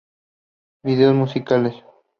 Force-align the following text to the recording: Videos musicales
Videos 0.81 1.13
musicales 1.13 1.83